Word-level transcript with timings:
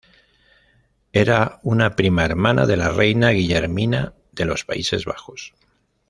Era 1.13 1.59
una 1.61 1.95
prima 1.95 2.25
hermana 2.25 2.65
de 2.65 2.75
la 2.75 2.89
reina 2.89 3.29
Guillermina 3.29 4.15
de 4.31 4.45
los 4.45 4.65
Países 4.65 5.05
Bajos. 5.05 5.53